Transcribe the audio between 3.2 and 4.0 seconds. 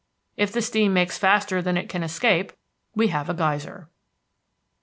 a geyser.